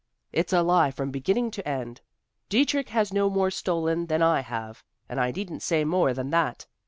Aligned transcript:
It's 0.33 0.51
a 0.51 0.63
lie 0.63 0.89
from 0.89 1.11
beginning 1.11 1.51
to 1.51 1.67
end. 1.69 2.01
Dietrich 2.49 2.89
has 2.89 3.13
no 3.13 3.29
more 3.29 3.51
stolen 3.51 4.07
than 4.07 4.23
I 4.23 4.39
have, 4.41 4.83
and 5.07 5.19
I 5.19 5.29
needn't 5.29 5.61
say 5.61 5.83
more 5.83 6.11
than 6.11 6.31
that. 6.31 6.65